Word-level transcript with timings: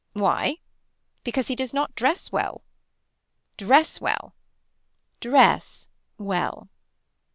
Why 0.13 0.55
because 1.23 1.47
he 1.47 1.55
does 1.55 1.75
not 1.75 1.93
dress 1.93 2.31
well. 2.31 2.63
Dress 3.55 4.01
well 4.01 4.33
dress 5.19 5.89
well. 6.17 6.69